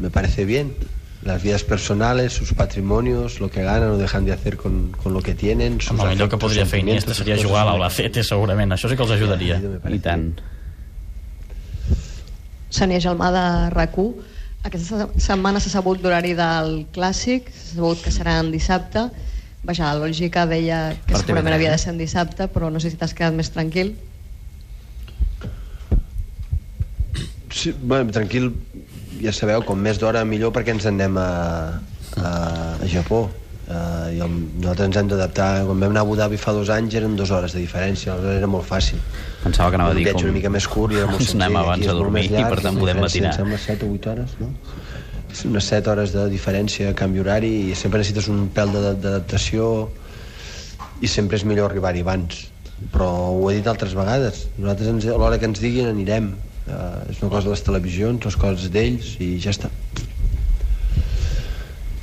me 0.00 0.10
parece 0.10 0.44
bien. 0.44 0.74
Las 1.22 1.42
vidas 1.42 1.64
personales, 1.64 2.32
sus 2.32 2.54
patrimonios, 2.54 3.40
lo 3.40 3.50
que 3.50 3.62
ganan 3.62 3.90
o 3.90 3.98
dejan 3.98 4.24
de 4.24 4.32
hacer 4.32 4.56
con, 4.56 4.92
con 4.92 5.12
lo 5.12 5.20
que 5.20 5.34
tienen. 5.34 5.80
Sus 5.80 5.90
Home, 5.90 6.04
el 6.04 6.08
millor 6.10 6.30
que 6.30 6.38
podria 6.38 6.64
fer 6.64 6.80
Iniesta 6.80 7.12
seria 7.12 7.36
jugar 7.36 7.60
a 7.60 7.64
cosas 7.64 7.74
l'Albacete, 7.74 8.24
segurament. 8.24 8.72
Això 8.72 8.88
sí 8.88 8.96
que 8.96 9.04
els 9.04 9.12
ajudaria. 9.18 9.60
I 9.84 10.00
tant. 10.00 10.30
Gelmà 12.72 13.30
de 13.36 13.46
RAC1. 13.74 14.28
Aquesta 14.64 15.08
setmana 15.16 15.60
s'ha 15.60 15.72
sabut 15.72 16.02
l'horari 16.04 16.34
del 16.36 16.86
Clàssic, 16.92 17.48
s'ha 17.52 17.76
sabut 17.76 18.00
que 18.04 18.12
serà 18.12 18.38
en 18.40 18.50
dissabte. 18.52 19.06
Vaja, 19.64 19.90
la 19.92 20.06
lògica 20.06 20.46
deia 20.48 20.94
que 21.06 21.12
Per 21.12 21.20
segurament 21.20 21.52
TV3, 21.52 21.58
havia 21.58 21.68
eh? 21.68 21.72
de 21.76 21.80
ser 21.80 21.92
en 21.92 22.00
dissabte, 22.00 22.48
però 22.52 22.70
no 22.72 22.80
sé 22.80 22.92
si 22.92 22.96
t'has 23.00 23.12
quedat 23.16 23.36
més 23.36 23.52
tranquil. 23.52 23.94
Sí, 27.52 27.72
bueno, 27.82 28.12
tranquil, 28.14 28.52
ja 29.22 29.32
sabeu, 29.36 29.62
com 29.66 29.78
més 29.78 29.98
d'hora 30.00 30.24
millor 30.24 30.52
perquè 30.56 30.72
ens 30.74 30.86
en 30.88 30.96
anem 31.00 31.16
a, 31.20 31.28
a, 32.16 32.30
a 32.80 32.86
Japó. 32.90 33.28
Uh, 33.70 34.08
i 34.10 34.18
el, 34.18 34.32
nosaltres 34.58 34.88
ens 34.88 34.96
hem 34.98 35.08
d'adaptar. 35.12 35.48
Quan 35.68 35.78
vam 35.78 35.92
anar 35.92 36.00
a 36.02 36.06
Abu 36.08 36.16
Dhabi 36.18 36.38
fa 36.42 36.50
dos 36.56 36.70
anys 36.74 36.96
eren 36.98 37.12
dues 37.18 37.30
hores 37.30 37.52
de 37.54 37.60
diferència, 37.62 38.12
aleshores 38.16 38.40
era 38.40 38.48
molt 38.50 38.66
fàcil. 38.66 38.98
Pensava 39.44 39.70
que 39.70 39.78
anava 39.78 39.92
a 39.94 39.98
dir 39.98 40.08
com... 40.10 40.24
una 40.24 40.32
mica 40.34 40.50
més 40.50 40.66
curt 40.66 40.96
i 40.96 40.98
era 40.98 41.06
molt 41.06 41.20
ens 41.22 41.34
anem 41.36 41.44
senzill. 41.46 41.60
abans 41.62 41.86
a 41.86 41.94
dormir 42.00 42.24
més 42.24 42.30
i 42.32 42.34
llarg, 42.34 42.50
per 42.56 42.64
tant 42.66 42.80
podem 42.82 42.98
matinar. 43.04 43.30
Em 43.30 43.38
sembla 43.44 43.60
7 43.62 43.86
o 43.86 43.92
8 43.94 44.10
hores, 44.14 44.34
no? 44.42 44.50
Unes 45.52 45.68
7 45.70 45.92
hores 45.92 46.10
de 46.16 46.24
diferència, 46.32 46.90
canvi 46.98 47.22
horari, 47.22 47.52
i 47.70 47.76
sempre 47.78 48.00
necessites 48.02 48.26
un 48.32 48.48
pèl 48.56 48.72
de- 48.74 48.96
d'adaptació 49.04 49.68
i 51.00 51.06
sempre 51.08 51.38
és 51.38 51.44
millor 51.46 51.70
arribar-hi 51.70 52.02
abans. 52.02 52.48
Però 52.90 53.06
ho 53.36 53.46
he 53.52 53.54
dit 53.60 53.66
altres 53.70 53.94
vegades. 53.94 54.48
Nosaltres, 54.58 54.88
ens, 54.90 55.06
a 55.06 55.14
l'hora 55.20 55.38
que 55.38 55.46
ens 55.46 55.60
diguin, 55.62 55.86
anirem. 55.94 56.32
Uh, 56.66 57.10
és 57.10 57.18
una 57.22 57.30
cosa 57.32 57.48
de 57.48 57.54
les 57.54 57.62
televisions, 57.66 58.24
les 58.24 58.36
coses 58.38 58.70
d'ells, 58.70 59.14
i 59.22 59.32
ja 59.42 59.50
està. 59.54 59.70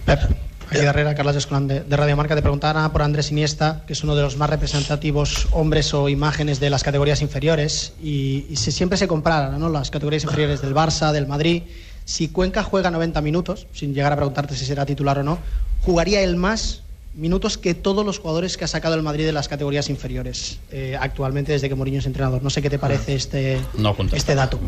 Pep, 0.08 0.24
aquí 0.70 0.82
darrere, 0.84 1.14
Carlos 1.16 1.36
Escolán 1.36 1.68
de, 1.68 1.82
de 1.84 1.98
Radio 1.98 2.18
Marca, 2.18 2.36
te 2.36 2.42
preguntaba 2.42 2.92
por 2.92 3.02
Andrés 3.02 3.32
Iniesta, 3.32 3.84
que 3.86 3.94
es 3.94 4.04
uno 4.04 4.16
de 4.16 4.24
los 4.24 4.38
más 4.38 4.50
representativos 4.50 5.48
hombres 5.52 5.94
o 5.94 6.10
imágenes 6.10 6.60
de 6.60 6.70
las 6.70 6.84
categorías 6.84 7.22
inferiores, 7.22 7.94
y, 8.02 8.46
y 8.50 8.56
si 8.56 8.72
siempre 8.72 8.98
se 8.98 9.08
compara 9.08 9.58
¿no? 9.58 9.70
las 9.70 9.92
categorías 9.92 10.24
inferiores 10.24 10.62
del 10.62 10.74
Barça, 10.74 11.12
del 11.12 11.28
Madrid. 11.28 11.64
Si 12.06 12.30
Cuenca 12.30 12.64
juega 12.64 12.90
90 12.90 13.20
minutos, 13.22 13.68
sin 13.74 13.94
llegar 13.94 14.14
a 14.14 14.16
preguntarte 14.16 14.56
si 14.56 14.66
será 14.66 14.86
titular 14.86 15.20
o 15.20 15.24
no, 15.24 15.40
¿jugaría 15.82 16.22
él 16.22 16.38
más 16.38 16.84
minutos 17.18 17.58
que 17.58 17.74
todos 17.74 18.06
los 18.06 18.20
jugadores 18.20 18.56
que 18.56 18.64
ha 18.64 18.68
sacado 18.68 18.96
el 18.96 19.02
Madrid 19.04 19.26
de 19.26 19.32
las 19.34 19.48
categorías 19.50 19.90
inferiores 19.90 20.60
eh, 20.72 20.96
actualmente 21.00 21.52
desde 21.52 21.68
que 21.68 21.76
Mourinho 21.76 22.00
es 22.00 22.06
entrenador? 22.06 22.42
No 22.44 22.50
sé 22.50 22.62
qué 22.62 22.70
te 22.70 22.80
parece 22.80 23.16
este, 23.16 23.60
No 23.78 23.96
contesta. 23.96 24.18
este 24.18 24.36
dato. 24.36 24.60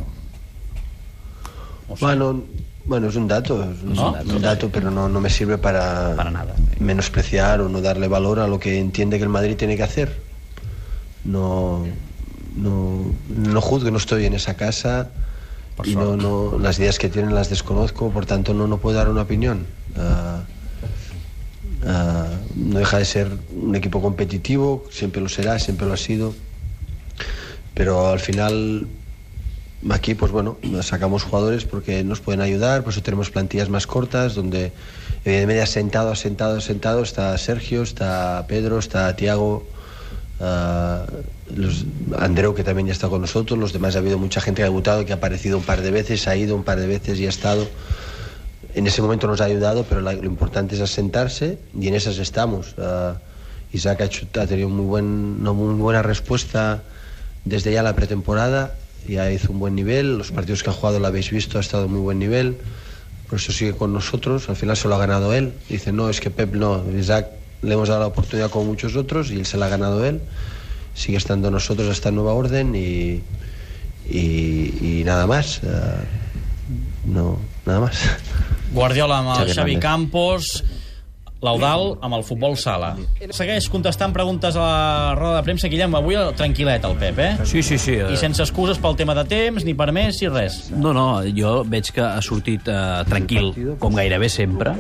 Bueno, 2.00 2.44
bueno, 2.86 3.08
es 3.08 3.16
un 3.16 3.28
dato, 3.28 3.64
es 3.64 3.82
un, 3.84 3.94
¿No? 3.96 4.12
un 4.12 4.42
dato, 4.42 4.70
pero 4.70 4.92
no, 4.92 5.10
no 5.10 5.22
me 5.22 5.30
sirve 5.30 5.58
para, 5.58 6.16
Para 6.16 6.32
nada. 6.32 6.56
menospreciar 6.80 7.62
o 7.62 7.70
no 7.70 7.82
darle 7.82 8.08
valor 8.08 8.40
a 8.40 8.48
lo 8.48 8.60
que 8.60 8.80
entiende 8.80 9.18
que 9.18 9.24
el 9.24 9.30
Madrid 9.30 9.56
tiene 9.56 9.76
que 9.78 9.84
hacer. 9.84 10.20
No, 11.26 11.86
no, 12.56 13.12
no 13.28 13.62
juzgo, 13.62 13.92
no 13.92 13.98
estoy 13.98 14.26
en 14.26 14.34
esa 14.34 14.56
casa 14.56 15.10
Por 15.76 15.88
y 15.88 15.96
no, 15.96 16.16
no, 16.16 16.58
las 16.60 16.80
ideas 16.80 16.98
que 17.00 17.10
tienen 17.10 17.34
las 17.36 17.50
desconozco, 17.50 18.10
por 18.12 18.26
tanto 18.26 18.54
no, 18.54 18.68
no 18.68 18.78
puedo 18.78 18.98
dar 18.98 19.10
una 19.10 19.22
opinión. 19.24 19.66
Ah, 19.98 20.42
ah, 21.86 22.28
no 22.60 22.80
deja 22.80 22.98
de 22.98 23.06
ser 23.06 23.28
un 23.56 23.76
equipo 23.76 24.02
competitivo, 24.02 24.86
siempre 24.92 25.22
lo 25.22 25.30
será, 25.30 25.58
siempre 25.60 25.88
lo 25.88 25.94
ha 25.94 25.98
sido, 25.98 26.34
pero 27.74 28.08
al 28.10 28.20
final 28.20 28.88
aquí 29.90 30.14
pues 30.14 30.32
bueno 30.32 30.58
sacamos 30.82 31.24
jugadores 31.24 31.64
porque 31.64 32.04
nos 32.04 32.20
pueden 32.20 32.42
ayudar 32.42 32.84
por 32.84 32.92
eso 32.92 33.02
tenemos 33.02 33.30
plantillas 33.32 33.70
más 33.70 33.88
cortas 33.88 34.36
donde 34.36 34.74
evidentemente 35.24 35.62
asentado 35.62 36.12
asentado 36.12 36.58
asentado 36.58 37.02
está 37.02 37.38
Sergio 37.38 37.82
está 37.82 38.46
Pedro 38.48 38.78
está 38.80 39.16
Tiago 39.16 39.66
Ah, 40.42 41.06
los- 41.54 41.84
Andreu, 42.18 42.56
que 42.56 42.64
también 42.64 42.88
ya 42.88 42.94
está 42.94 43.10
con 43.10 43.20
nosotros, 43.20 43.60
los 43.60 43.74
demás 43.74 43.98
ha 43.98 44.00
habido 44.00 44.18
mucha 44.18 44.40
gente 44.40 44.60
que 44.60 44.64
ha 44.64 44.70
debutado, 44.72 45.04
que 45.06 45.12
ha 45.12 45.18
aparecido 45.18 45.58
un 45.58 45.66
par 45.66 45.82
de 45.82 45.92
veces, 45.92 46.30
ha 46.30 46.36
ido 46.38 46.56
un 46.56 46.64
par 46.64 46.80
de 46.80 46.88
veces 46.88 47.20
y 47.20 47.26
ha 47.26 47.30
estado. 47.30 47.68
En 48.76 48.88
ese 48.88 49.02
momento 49.02 49.28
nos 49.28 49.42
ha 49.42 49.46
ayudado, 49.46 49.84
pero 49.84 50.02
lo 50.02 50.12
importante 50.12 50.76
es 50.76 50.82
asentarse 50.82 51.58
y 51.80 51.88
en 51.88 51.96
esas 51.96 52.18
estamos. 52.18 52.76
Ah, 52.78 53.16
Isaac 53.74 54.02
ha, 54.02 54.48
tenido 54.48 54.70
muy, 54.70 55.02
una 55.02 55.54
muy 55.54 55.74
buena 55.76 56.02
respuesta 56.02 56.82
desde 57.46 57.72
ya 57.72 57.84
la 57.84 57.96
pretemporada, 57.96 58.76
ya 59.08 59.32
hizo 59.32 59.52
un 59.52 59.60
buen 59.60 59.76
nivel, 59.76 60.18
los 60.18 60.32
partidos 60.32 60.64
que 60.64 60.70
ha 60.70 60.74
jugado 60.74 61.00
lo 61.00 61.08
habéis 61.08 61.30
visto, 61.32 61.58
ha 61.58 61.62
estado 61.62 61.88
muy 61.88 62.02
buen 62.02 62.20
nivel, 62.20 62.58
por 63.30 63.38
eso 63.40 63.52
sigue 63.52 63.74
con 63.74 63.94
nosotros, 63.94 64.50
al 64.50 64.56
final 64.56 64.76
se 64.76 64.88
lo 64.88 64.96
ha 64.96 64.98
ganado 64.98 65.34
él. 65.34 65.54
Dice, 65.70 65.92
no, 65.92 66.10
es 66.10 66.20
que 66.20 66.32
Pep 66.32 66.54
no, 66.54 66.84
Isaac 66.98 67.28
le 67.62 67.74
hemos 67.74 67.90
dado 67.90 68.02
la 68.02 68.08
oportunidad 68.08 68.50
como 68.50 68.66
muchos 68.66 68.96
otros 68.96 69.30
y 69.32 69.36
él 69.36 69.46
se 69.46 69.58
la 69.58 69.68
ha 69.68 69.70
ganado 69.70 70.04
él, 70.06 70.22
sigue 70.96 71.18
estando 71.18 71.52
nosotros 71.52 71.88
hasta 71.90 72.10
nueva 72.12 72.34
orden 72.34 72.76
y, 72.76 73.22
nada 75.06 75.28
más. 75.28 75.62
Ah, 75.64 76.04
no, 77.06 77.38
nada 77.66 77.82
más. 77.82 78.00
Guardiola 78.74 79.20
amb 79.24 79.34
el 79.36 79.54
Xavi. 79.56 79.78
Campos, 79.82 80.64
l'Eudal 81.42 81.94
amb 82.04 82.18
el 82.18 82.24
futbol 82.28 82.58
sala. 82.60 82.92
Segueix 83.32 83.70
contestant 83.72 84.12
preguntes 84.16 84.58
a 84.60 84.64
la 84.66 85.16
roda 85.16 85.40
de 85.40 85.46
premsa. 85.48 85.70
Guillem, 85.72 85.96
avui 85.96 86.18
tranquil·let 86.38 86.86
el 86.90 86.98
Pep, 87.00 87.22
eh? 87.24 87.32
Sí, 87.48 87.64
sí, 87.64 87.78
sí. 87.80 87.96
I 87.96 88.20
sense 88.20 88.44
excuses 88.44 88.82
pel 88.84 88.98
tema 89.00 89.16
de 89.18 89.24
temps, 89.30 89.64
ni 89.66 89.74
per 89.78 89.90
més, 89.96 90.20
ni 90.22 90.30
res. 90.32 90.60
No, 90.76 90.94
no, 90.94 91.08
jo 91.36 91.62
veig 91.68 91.94
que 91.96 92.04
ha 92.04 92.22
sortit 92.26 92.68
eh, 92.68 92.80
tranquil, 93.10 93.54
com 93.80 93.96
gairebé 93.96 94.30
sempre, 94.30 94.76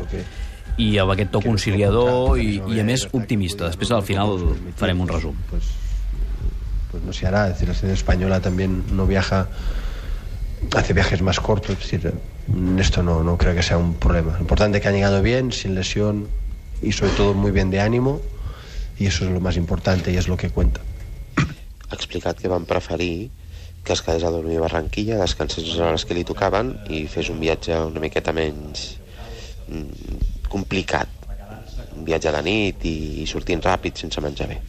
i 0.79 0.93
amb 1.01 1.11
aquest 1.15 1.31
to 1.33 1.41
conciliador 1.43 2.37
i, 2.39 2.59
i 2.75 2.79
a 2.79 2.87
més 2.87 3.07
optimista. 3.11 3.67
Després 3.71 3.91
al 3.95 4.03
final 4.07 4.37
farem 4.79 5.01
un 5.01 5.09
resum. 5.11 5.35
pues 6.91 7.03
no 7.03 7.13
se 7.13 7.27
hará. 7.27 7.47
Es 7.47 7.53
decir, 7.53 7.67
la 7.67 7.73
selección 7.75 7.91
española 7.93 8.39
también 8.41 8.83
no 8.91 9.05
viaja, 9.05 9.47
hace 10.75 10.93
viajes 10.93 11.21
más 11.21 11.39
cortos. 11.39 11.71
Es 11.71 11.91
decir, 11.91 12.13
esto 12.79 13.03
no, 13.03 13.23
no 13.23 13.37
creo 13.37 13.55
que 13.55 13.63
sea 13.63 13.77
un 13.77 13.93
problema. 13.95 14.33
Lo 14.33 14.39
importante 14.39 14.77
es 14.77 14.81
que 14.81 14.87
han 14.87 14.95
llegado 14.95 15.21
bien, 15.21 15.51
sin 15.51 15.75
lesión 15.75 16.27
y 16.81 16.91
sobre 16.91 17.11
todo 17.11 17.33
muy 17.33 17.51
bien 17.51 17.69
de 17.69 17.79
ánimo. 17.79 18.21
Y 18.97 19.05
eso 19.05 19.25
es 19.25 19.31
lo 19.31 19.39
más 19.39 19.55
importante 19.57 20.11
y 20.11 20.17
es 20.17 20.27
lo 20.27 20.37
que 20.37 20.49
cuenta. 20.49 20.81
ha 21.89 21.95
explicat 21.95 22.37
que 22.37 22.47
van 22.47 22.65
preferir 22.65 23.31
que 23.83 23.93
es 23.93 24.01
quedés 24.01 24.23
a 24.23 24.29
dormir 24.29 24.59
a 24.59 24.67
Barranquilla, 24.67 25.17
descansés 25.17 25.65
les 25.65 25.79
hores 25.79 26.05
que 26.05 26.13
li 26.13 26.25
tocaven 26.27 26.75
i 26.93 27.05
fes 27.09 27.31
un 27.33 27.39
viatge 27.41 27.73
una 27.87 28.01
miqueta 28.03 28.33
menys 28.35 28.99
mm, 29.65 30.45
complicat. 30.51 31.09
Un 31.95 32.05
viatge 32.05 32.33
de 32.35 32.41
nit 32.45 32.85
i, 32.85 33.23
i 33.23 33.25
sortint 33.25 33.63
ràpid 33.65 33.97
sense 33.97 34.21
menjar 34.21 34.51
bé. 34.51 34.59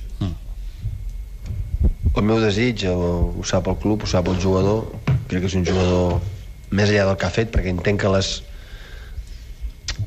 El 2.11 2.25
meu 2.27 2.41
desig, 2.43 2.87
ho, 2.91 3.35
ho 3.39 3.45
sap 3.47 3.69
el 3.71 3.77
club, 3.83 4.03
ho 4.03 4.09
sap 4.11 4.27
el 4.33 4.41
jugador, 4.43 4.89
crec 5.29 5.45
que 5.45 5.51
és 5.51 5.59
un 5.59 5.67
jugador 5.69 6.17
més 6.71 6.91
enllà 6.91 7.09
del 7.11 7.19
que 7.19 7.27
ha 7.27 7.35
fet, 7.35 7.51
perquè 7.55 7.73
entenc 7.75 8.01
que 8.05 8.13
les 8.13 8.37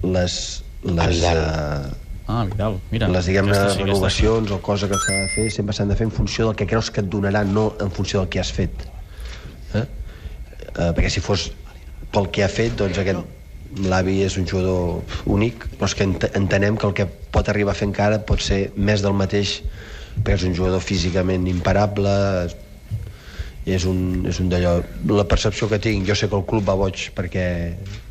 les, 0.04 0.36
les, 0.84 1.20
uh, 1.30 1.92
Ah, 2.26 2.46
Vidal, 2.50 2.80
mira. 2.90 3.08
les 3.12 3.26
diguem-ne 3.28 3.52
aquesta 3.52 3.74
sí, 3.74 3.82
aquesta 3.82 3.84
renovacions 3.84 4.52
o 4.56 4.60
coses 4.64 4.90
que 4.90 4.96
s'ha 4.96 5.16
de 5.18 5.32
fer 5.34 5.48
sempre 5.52 5.76
s'han 5.76 5.90
de 5.92 5.98
fer 6.00 6.06
en 6.08 6.14
funció 6.16 6.46
del 6.48 6.56
que 6.56 6.68
creus 6.72 6.90
que 6.90 7.04
et 7.04 7.10
donarà 7.12 7.42
no 7.44 7.74
en 7.84 7.92
funció 7.92 8.22
del 8.22 8.30
que 8.32 8.40
has 8.40 8.52
fet 8.56 8.86
eh? 9.76 9.84
Eh, 9.84 10.92
perquè 10.96 11.12
si 11.12 11.20
fos 11.20 11.50
pel 12.16 12.30
que 12.32 12.46
ha 12.46 12.48
fet 12.48 12.78
doncs 12.80 13.02
aquest 13.02 13.84
l'avi 13.92 14.22
és 14.24 14.38
un 14.40 14.48
jugador 14.48 15.04
únic 15.36 15.68
però 15.76 15.90
és 15.92 15.98
que 16.00 16.08
ent 16.08 16.16
entenem 16.32 16.80
que 16.80 16.88
el 16.88 16.96
que 16.96 17.10
pot 17.36 17.52
arribar 17.52 17.76
a 17.76 17.80
fer 17.82 17.90
encara 17.90 18.22
pot 18.32 18.40
ser 18.46 18.62
més 18.78 19.04
del 19.04 19.18
mateix 19.20 19.58
perquè 20.16 20.40
és 20.40 20.48
un 20.48 20.56
jugador 20.56 20.80
físicament 20.80 21.50
imparable 21.52 22.16
és 23.66 23.86
un, 23.88 24.26
és 24.28 24.40
un 24.44 24.50
d'allò. 24.52 24.78
La 25.14 25.28
percepció 25.30 25.70
que 25.72 25.80
tinc, 25.80 26.08
jo 26.08 26.16
sé 26.16 26.30
que 26.30 26.36
el 26.40 26.46
club 26.50 26.68
va 26.68 26.78
boig 26.80 27.10
perquè, 27.16 27.48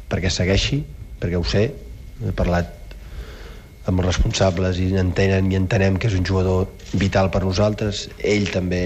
perquè 0.09 0.32
segueixi 0.32 0.82
perquè 1.23 1.38
ho 1.38 1.47
sé, 1.47 1.68
he 2.26 2.35
parlat 2.35 2.71
amb 3.87 4.00
els 4.00 4.09
responsables 4.09 4.78
i 4.82 4.90
entenen 4.99 5.50
i 5.50 5.59
entenem 5.59 5.99
que 5.99 6.09
és 6.11 6.16
un 6.18 6.26
jugador 6.26 6.66
vital 6.99 7.30
per 7.35 7.42
nosaltres. 7.47 8.09
Ell 8.18 8.49
també 8.54 8.82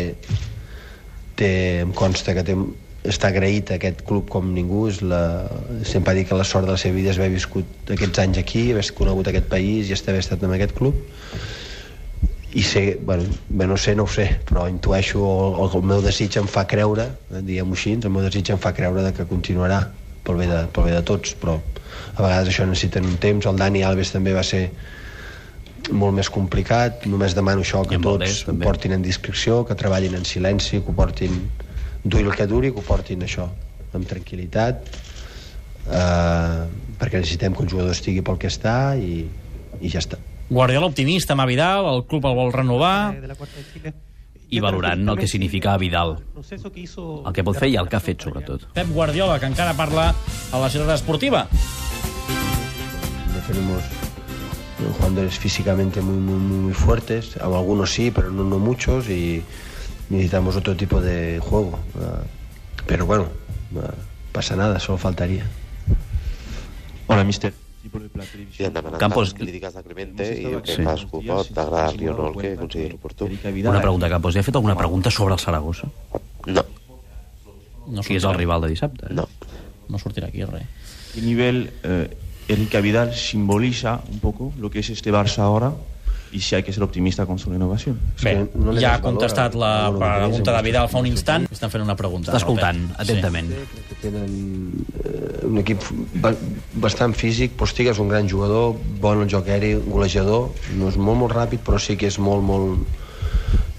té, 1.36 1.50
em 1.84 1.92
consta 1.96 2.34
que 2.36 2.44
té, 2.44 2.56
està 3.08 3.30
agraït 3.30 3.70
a 3.70 3.76
aquest 3.80 4.02
club 4.08 4.28
com 4.32 4.52
ningú. 4.56 4.86
És 4.92 5.02
la, 5.04 5.22
sempre 5.88 6.12
ha 6.12 6.18
dit 6.18 6.28
que 6.28 6.38
la 6.38 6.48
sort 6.48 6.68
de 6.68 6.74
la 6.74 6.80
seva 6.80 6.96
vida 6.96 7.12
és 7.12 7.20
haver 7.20 7.32
viscut 7.34 7.92
aquests 7.96 8.24
anys 8.24 8.40
aquí 8.42 8.70
haver 8.72 8.86
conegut 8.96 9.32
aquest 9.32 9.48
país 9.52 9.88
i 9.88 9.96
haver 9.96 10.24
estat 10.24 10.44
en 10.44 10.56
aquest 10.56 10.76
club 10.76 11.00
i 12.56 12.62
sé, 12.64 12.98
bueno, 13.04 13.28
bé, 13.48 13.66
no 13.68 13.76
sé, 13.76 13.94
no 13.94 14.06
ho 14.06 14.10
sé 14.10 14.30
però 14.48 14.64
intueixo, 14.72 15.22
el, 15.60 15.70
el 15.76 15.86
meu 15.92 16.02
desig 16.04 16.38
em 16.40 16.48
fa 16.48 16.64
creure 16.68 17.10
eh, 17.30 17.42
diguem-ho 17.44 17.76
així, 17.76 17.96
el 18.00 18.12
meu 18.12 18.24
desig 18.24 18.52
em 18.54 18.60
fa 18.62 18.72
creure 18.76 19.04
de 19.04 19.12
que 19.16 19.28
continuarà 19.28 19.82
pel 20.26 20.40
bé 20.40 20.48
de, 20.50 20.62
pel 20.72 20.88
bé 20.88 20.94
de 20.96 21.02
tots 21.06 21.36
però 21.40 21.58
a 22.16 22.22
vegades 22.22 22.50
això 22.50 22.66
necessiten 22.66 23.06
un 23.06 23.16
temps. 23.20 23.46
El 23.46 23.58
Dani 23.60 23.82
Alves 23.86 24.12
també 24.14 24.32
va 24.36 24.44
ser 24.46 24.70
molt 25.92 26.16
més 26.16 26.30
complicat. 26.32 27.04
Només 27.06 27.36
demano 27.36 27.62
això 27.62 27.82
que 27.88 28.00
tots 28.02 28.42
ho 28.48 28.56
portin 28.62 28.96
en 28.96 29.04
discreció 29.04 29.62
que 29.68 29.76
treballin 29.78 30.16
en 30.18 30.24
silenci 30.28 30.80
que 30.80 30.92
ho 30.92 30.96
portin 30.96 31.36
duri 32.04 32.24
el 32.24 32.34
que 32.38 32.46
duri 32.50 32.72
que 32.72 32.80
ho 32.80 32.86
portin 32.86 33.24
això 33.26 33.48
amb 33.96 34.08
tranquil·litat 34.08 34.88
eh, 35.88 36.62
perquè 37.00 37.20
necessitem 37.20 37.54
que 37.56 37.64
un 37.64 37.70
jugador 37.72 37.94
estigui 37.96 38.24
pel 38.26 38.38
que 38.40 38.50
està 38.52 38.96
i, 39.00 39.24
i 39.80 39.92
ja 39.92 40.02
està 40.02 40.20
Guardiola 40.48 40.86
optimista 40.86 41.34
amb 41.34 41.46
Vidal, 41.48 41.88
el 41.94 42.04
club 42.06 42.26
el 42.28 42.36
vol 42.38 42.52
renovar... 42.54 43.14
I 44.46 44.60
valorant 44.62 45.00
el 45.10 45.16
que 45.18 45.26
significa 45.26 45.72
Vidal. 45.76 46.20
El 46.38 47.32
que 47.34 47.42
pot 47.42 47.56
fer 47.58 47.66
i 47.72 47.74
el 47.80 47.88
que 47.90 47.96
ha 47.98 48.00
fet, 48.00 48.22
sobretot. 48.22 48.68
Pep 48.76 48.92
Guardiola, 48.94 49.40
que 49.42 49.50
encara 49.50 49.74
parla 49.74 50.12
a 50.14 50.60
la 50.62 50.68
ciutat 50.70 50.94
esportiva. 50.94 51.48
tenemos 53.46 53.82
eh, 53.82 54.92
jugadores 54.98 55.38
físicamente 55.38 56.00
muy, 56.00 56.16
muy, 56.16 56.38
muy 56.38 56.74
fuertes, 56.74 57.36
algunos 57.38 57.92
sí, 57.92 58.10
pero 58.10 58.30
no, 58.30 58.44
no 58.44 58.58
muchos, 58.58 59.08
y 59.08 59.42
necesitamos 60.10 60.56
otro 60.56 60.76
tipo 60.76 61.00
de 61.00 61.38
juego. 61.40 61.78
Ah, 62.00 62.22
Pero 62.86 63.06
bueno, 63.06 63.26
ah, 63.82 63.94
pasa 64.32 64.54
nada, 64.54 64.78
solo 64.78 64.98
faltaría. 64.98 65.44
Hola, 67.08 67.24
mister. 67.24 67.65
I 68.58 68.64
han 68.64 68.72
demanat 68.74 68.98
Campos- 69.00 69.34
crítiques 69.34 69.74
de 69.74 69.82
Clemente 69.82 70.26
i 70.40 70.44
diu 70.46 70.60
que 70.62 70.70
Sí. 70.72 70.76
sí. 70.76 70.82
cadascú 70.84 71.22
pot 71.26 71.58
agradar-li 71.58 72.08
o 72.08 72.14
no 72.16 72.28
el 72.28 72.36
que 72.36 72.56
consideri 72.56 72.94
oportú. 72.94 73.28
Una 73.68 73.80
pregunta, 73.80 74.08
Campos. 74.08 74.34
Li 74.34 74.40
ha 74.40 74.42
fet 74.42 74.54
alguna 74.56 74.76
pregunta 74.76 75.10
sobre 75.10 75.34
el 75.34 75.40
Saragossa? 75.40 75.88
No. 76.46 76.64
No 77.88 78.02
Qui 78.02 78.16
és 78.16 78.24
el 78.24 78.34
rival 78.34 78.60
de 78.62 78.68
dissabte? 78.68 79.06
No. 79.14 79.28
No 79.88 79.98
sortirà 79.98 80.26
aquí 80.28 80.42
res. 80.44 80.66
¿Qué 81.14 81.20
nivel 81.22 81.70
eh, 81.84 82.16
Erika 82.48 82.80
Vidal 82.80 83.14
simboliza 83.14 84.00
un 84.10 84.18
poco 84.20 84.52
lo 84.58 84.68
que 84.70 84.80
es 84.80 84.90
este 84.90 85.12
Barça 85.12 85.38
ahora 85.42 85.72
y 86.32 86.40
si 86.40 86.54
hay 86.54 86.62
que 86.62 86.72
ser 86.72 86.82
optimista 86.82 87.26
con 87.26 87.38
su 87.38 87.50
renovación? 87.50 87.98
Bé, 88.22 88.48
ja 88.80 88.94
ha 88.94 89.00
contestat 89.00 89.54
la 89.54 89.92
pregunta 89.92 90.56
de 90.56 90.62
Vidal 90.62 90.88
fa 90.88 90.98
un 90.98 91.06
instant. 91.06 91.48
Estan 91.52 91.70
fent 91.70 91.84
una 91.84 91.96
pregunta. 91.96 92.32
Està 92.32 92.42
escoltant, 92.42 92.82
Pep. 92.90 93.00
atentament. 93.00 93.50
que 93.88 93.96
tenen 94.02 94.86
eh, 95.04 95.46
un 95.46 95.58
equip 95.62 95.82
ba 96.22 96.34
bastant 96.74 97.14
físic, 97.16 97.56
Postiga 97.56 97.92
és 97.94 98.00
un 98.02 98.08
gran 98.08 98.28
jugador, 98.28 98.76
bon 99.00 99.22
al 99.22 99.28
joc 99.30 99.48
aeri, 99.48 99.74
golejador, 99.86 100.50
no 100.76 100.88
és 100.92 100.96
molt, 100.96 101.18
molt 101.24 101.36
ràpid, 101.36 101.62
però 101.66 101.80
sí 101.80 101.96
que 101.96 102.10
és 102.10 102.18
molt, 102.18 102.44
molt, 102.44 102.82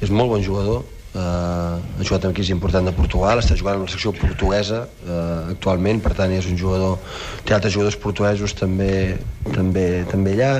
és 0.01 0.09
molt 0.09 0.31
bon 0.33 0.43
jugador, 0.43 0.85
eh, 1.13 1.19
ha 1.19 2.03
jugat 2.03 2.25
en 2.25 2.33
equips 2.33 2.51
importants 2.55 2.89
de 2.89 2.95
Portugal, 2.95 3.41
està 3.41 3.57
jugant 3.59 3.79
en 3.79 3.85
la 3.85 3.91
secció 3.91 4.13
portuguesa 4.15 4.85
eh, 4.87 5.53
actualment, 5.53 6.01
per 6.03 6.15
tant 6.17 6.33
és 6.33 6.49
un 6.49 6.57
jugador, 6.59 6.97
té 7.45 7.55
altres 7.57 7.75
jugadors 7.75 7.99
portuguesos 8.01 8.55
també, 8.57 9.17
també, 9.53 9.87
també 10.11 10.37
allà, 10.37 10.51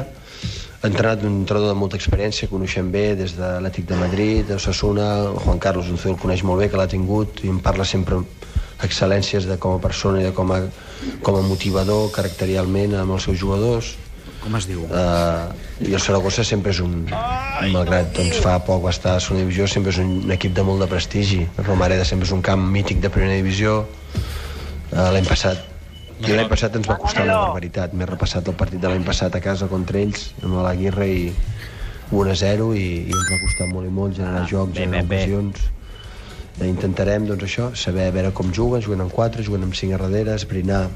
entrenat 0.84 1.24
un 1.24 1.42
entrenador 1.42 1.74
de 1.74 1.78
molta 1.80 1.98
experiència, 1.98 2.50
coneixem 2.52 2.92
bé 2.94 3.16
des 3.18 3.34
de 3.38 3.44
l'Atlètic 3.44 3.88
de 3.90 3.98
Madrid, 3.98 4.42
de 4.48 4.60
Sassuna, 4.62 5.08
Juan 5.44 5.60
Carlos 5.60 5.90
Unceo 5.90 6.14
el 6.14 6.20
coneix 6.22 6.44
molt 6.46 6.62
bé, 6.62 6.70
que 6.70 6.78
l'ha 6.78 6.90
tingut, 6.92 7.42
i 7.44 7.50
em 7.54 7.60
parla 7.64 7.86
sempre 7.86 8.22
excel·lències 8.86 9.48
de 9.50 9.58
com 9.58 9.78
a 9.78 9.82
persona 9.82 10.22
i 10.22 10.28
de 10.28 10.34
com 10.38 10.52
a, 10.54 10.60
com 11.26 11.38
a 11.40 11.46
motivador 11.46 12.12
caracterialment 12.14 12.94
amb 13.00 13.16
els 13.18 13.26
seus 13.26 13.40
jugadors. 13.42 13.96
Com 14.44 14.54
es 14.60 14.68
diu? 14.70 14.84
Uh, 14.86 15.50
I 15.82 15.96
el 15.98 16.04
Saragossa 16.04 16.46
sempre 16.46 16.72
és 16.76 16.82
un... 16.84 17.08
Malgrat 17.74 18.12
doncs, 18.16 18.38
fa 18.44 18.60
poc 18.64 18.84
va 18.86 18.94
estar 18.94 19.16
a 19.18 19.24
segona 19.24 19.42
divisió, 19.48 19.66
sempre 19.72 19.92
és 19.96 19.98
un, 20.04 20.14
un 20.28 20.36
equip 20.36 20.54
de 20.54 20.66
molt 20.68 20.84
de 20.84 20.90
prestigi. 20.92 21.42
Romareda 21.64 22.06
sempre 22.06 22.30
és 22.30 22.36
un 22.36 22.46
camp 22.46 22.68
mític 22.76 23.02
de 23.02 23.10
primera 23.10 23.40
divisió. 23.40 23.80
Uh, 24.94 25.10
l'any 25.16 25.26
passat 25.26 25.66
i 26.26 26.34
l'any 26.34 26.48
passat 26.50 26.76
ens 26.80 26.88
va 26.90 26.98
costar 26.98 27.26
una 27.28 27.40
barbaritat. 27.44 27.94
M'he 27.94 28.08
repassat 28.10 28.48
el 28.50 28.56
partit 28.58 28.82
de 28.82 28.90
l'any 28.90 29.04
passat 29.06 29.36
a 29.38 29.42
casa 29.44 29.68
contra 29.70 30.00
ells, 30.02 30.32
amb 30.42 30.58
l'Aguirre, 30.66 31.08
i 31.08 31.28
1 32.12 32.32
a 32.32 32.38
0, 32.42 32.72
i, 32.74 32.86
i 33.06 33.12
ens 33.14 33.34
va 33.34 33.42
costar 33.44 33.68
molt 33.74 33.90
i 33.90 33.94
molt 33.94 34.18
generar 34.18 34.46
jocs, 34.50 34.74
bé, 34.74 34.86
generar 34.86 35.04
bé, 35.04 35.10
bé. 35.16 35.22
ocasions. 35.26 35.68
Eh, 36.58 36.70
Intentarem, 36.72 37.28
doncs, 37.30 37.46
això, 37.46 37.70
saber 37.78 38.08
a 38.08 38.16
veure 38.16 38.34
com 38.34 38.50
juguen, 38.56 38.82
juguen 38.82 39.06
amb 39.06 39.14
4, 39.14 39.46
juguen 39.46 39.68
amb 39.68 39.78
5 39.78 39.94
a 40.00 40.02
darrere, 40.08 40.40
esbrinar 40.42 40.88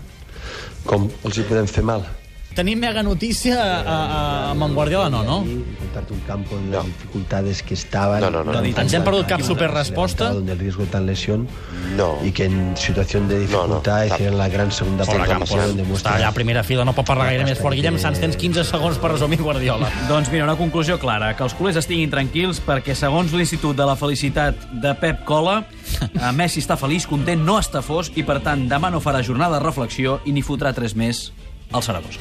com 0.90 1.10
els 1.28 1.38
hi 1.38 1.46
podem 1.52 1.70
fer 1.70 1.86
mal. 1.86 2.08
Tenim 2.56 2.80
mega 2.80 3.02
notícia 3.02 3.56
a, 3.64 3.82
a, 3.82 4.52
amb 4.52 4.64
en 4.66 4.74
Guardiola, 4.76 5.10
no, 5.10 5.24
no? 5.24 5.46
Y 5.48 5.64
contarte 5.80 6.14
un 6.14 6.20
campo 6.22 6.58
de 6.58 6.72
las 6.72 6.86
dificultades 6.86 7.64
que 7.64 7.74
estaban. 7.74 8.20
No, 8.20 8.30
no, 8.30 8.44
no, 8.44 8.52
no. 8.52 8.64
Ens 8.64 8.94
hem 8.94 9.06
perdut 9.08 9.30
cap 9.30 9.44
superresposta? 9.46 10.34
Donde 10.36 10.52
el 10.52 10.60
riesgo 10.60 10.84
de 10.84 10.90
tal 10.92 11.06
lesión. 11.06 11.48
No. 11.96 12.18
Y 12.24 12.32
que 12.32 12.46
en 12.46 12.76
situación 12.76 13.30
de 13.30 13.40
dificultad 13.40 14.04
hicieron 14.04 14.38
la 14.38 14.50
gran 14.50 14.72
segunda 14.72 15.06
donde 15.06 15.84
Està 15.92 16.16
allà 16.18 16.30
a 16.30 16.36
primera 16.36 16.64
fila, 16.64 16.84
no 16.88 16.94
pot 16.96 17.08
parlar 17.08 17.30
gaire 17.30 17.46
més 17.48 17.60
fort. 17.60 17.76
Guillem 17.78 18.00
Sanz, 18.02 18.20
tens 18.20 18.36
15 18.40 18.66
segons 18.68 19.00
per 19.00 19.14
resumir 19.14 19.40
Guardiola. 19.42 19.88
Doncs 20.12 20.32
mira, 20.32 20.44
una 20.44 20.58
conclusió 20.60 20.98
clara, 21.00 21.34
que 21.38 21.46
els 21.48 21.56
culers 21.56 21.80
estiguin 21.80 22.12
tranquils 22.12 22.60
perquè 22.66 22.96
segons 22.98 23.32
l'Institut 23.36 23.78
de 23.78 23.88
la 23.88 23.96
Felicitat 24.00 24.68
de 24.84 24.96
Pep 25.00 25.24
Cola, 25.28 25.62
eh, 26.02 26.32
Messi 26.36 26.64
està 26.64 26.76
feliç, 26.80 27.08
content, 27.08 27.40
no 27.40 27.60
està 27.62 27.84
fos 27.86 28.12
i 28.16 28.26
per 28.28 28.42
tant 28.44 28.68
demà 28.72 28.92
no 28.92 29.04
farà 29.04 29.24
jornada 29.24 29.60
de 29.60 29.66
reflexió 29.66 30.20
i 30.26 30.36
ni 30.36 30.44
fotrà 30.44 30.76
tres 30.76 30.98
més 30.98 31.30
al 31.72 31.84
Saragossa. 31.84 32.20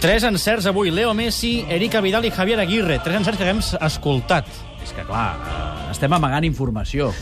Tres 0.00 0.24
encerts 0.24 0.66
avui. 0.66 0.90
Leo 0.90 1.14
Messi, 1.14 1.64
Erika 1.68 2.00
Vidal 2.04 2.26
i 2.26 2.30
Javier 2.30 2.60
Aguirre. 2.60 2.98
Tres 3.02 3.16
encerts 3.22 3.40
que 3.40 3.48
hem 3.48 3.62
escoltat. 3.80 4.50
És 4.84 4.92
que 4.92 5.02
clar, 5.08 5.36
eh, 5.38 5.90
estem 5.92 6.12
amagant 6.12 6.44
informació. 6.44 7.12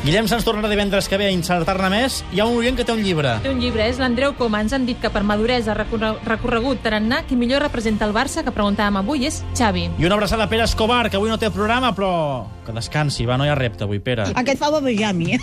Guillem 0.00 0.24
Sanz 0.30 0.46
tornarà 0.46 0.70
divendres 0.70 1.10
que 1.12 1.18
ve 1.20 1.26
a 1.28 1.32
insertar-ne 1.34 1.90
més. 1.92 2.22
Hi 2.32 2.40
ha 2.40 2.46
un 2.48 2.56
oient 2.56 2.78
que 2.78 2.86
té 2.88 2.94
un 2.94 3.02
llibre. 3.04 3.34
Té 3.44 3.50
un 3.52 3.58
llibre, 3.60 3.84
és 3.84 3.98
l'Andreu 4.00 4.32
Coma. 4.38 4.62
Ens 4.64 4.72
han 4.72 4.86
dit 4.88 4.96
que 4.96 5.10
per 5.12 5.20
maduresa, 5.28 5.74
recorre 5.76 6.14
recorregut, 6.24 6.80
tarannà, 6.80 7.18
qui 7.28 7.36
millor 7.36 7.60
representa 7.66 8.08
el 8.08 8.14
Barça, 8.16 8.40
que 8.46 8.54
preguntàvem 8.54 8.96
avui, 8.96 9.26
és 9.28 9.42
Xavi. 9.52 9.90
I 10.00 10.08
una 10.08 10.16
abraçada 10.16 10.46
a 10.46 10.48
Pere 10.48 10.64
Escobar, 10.64 11.10
que 11.10 11.20
avui 11.20 11.28
no 11.28 11.36
té 11.36 11.50
programa, 11.52 11.92
però 11.92 12.46
que 12.64 12.72
descansi, 12.72 13.26
va, 13.28 13.36
no 13.36 13.44
hi 13.44 13.52
ha 13.52 13.58
repte 13.58 13.84
avui, 13.84 14.00
Pere. 14.00 14.30
Aquest 14.40 14.62
fa 14.62 14.70
bavejar 14.72 15.10
a 15.10 15.12
mi. 15.12 15.36